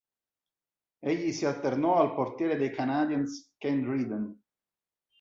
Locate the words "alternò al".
1.45-2.15